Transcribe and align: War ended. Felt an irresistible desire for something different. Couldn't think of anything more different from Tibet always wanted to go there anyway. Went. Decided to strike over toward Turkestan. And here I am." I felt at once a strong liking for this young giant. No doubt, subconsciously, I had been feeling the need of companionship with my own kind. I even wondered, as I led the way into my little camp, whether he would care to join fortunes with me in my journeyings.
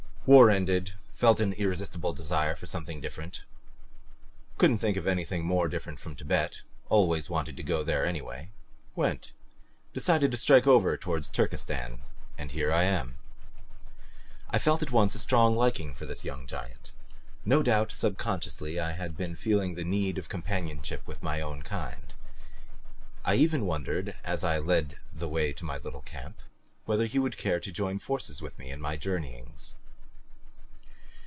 War 0.27 0.51
ended. 0.51 0.93
Felt 1.15 1.39
an 1.39 1.53
irresistible 1.53 2.13
desire 2.13 2.53
for 2.55 2.67
something 2.67 3.01
different. 3.01 3.41
Couldn't 4.59 4.77
think 4.77 4.95
of 4.95 5.07
anything 5.07 5.43
more 5.43 5.67
different 5.67 5.99
from 5.99 6.15
Tibet 6.15 6.61
always 6.89 7.27
wanted 7.27 7.57
to 7.57 7.63
go 7.63 7.81
there 7.83 8.05
anyway. 8.05 8.49
Went. 8.95 9.33
Decided 9.93 10.29
to 10.31 10.37
strike 10.37 10.67
over 10.67 10.95
toward 10.95 11.23
Turkestan. 11.23 12.03
And 12.37 12.51
here 12.51 12.71
I 12.71 12.83
am." 12.83 13.17
I 14.51 14.59
felt 14.59 14.83
at 14.83 14.91
once 14.91 15.15
a 15.15 15.19
strong 15.19 15.55
liking 15.55 15.95
for 15.95 16.05
this 16.05 16.23
young 16.23 16.45
giant. 16.45 16.91
No 17.43 17.63
doubt, 17.63 17.91
subconsciously, 17.91 18.79
I 18.79 18.91
had 18.91 19.17
been 19.17 19.35
feeling 19.35 19.73
the 19.73 19.83
need 19.83 20.19
of 20.19 20.29
companionship 20.29 21.01
with 21.07 21.23
my 21.23 21.41
own 21.41 21.63
kind. 21.63 22.13
I 23.25 23.35
even 23.35 23.65
wondered, 23.65 24.15
as 24.23 24.43
I 24.43 24.59
led 24.59 24.97
the 25.11 25.27
way 25.27 25.49
into 25.49 25.65
my 25.65 25.79
little 25.79 26.01
camp, 26.03 26.41
whether 26.85 27.07
he 27.07 27.17
would 27.17 27.37
care 27.37 27.59
to 27.59 27.71
join 27.71 27.97
fortunes 27.97 28.39
with 28.39 28.59
me 28.59 28.69
in 28.69 28.79
my 28.79 28.97
journeyings. 28.97 29.77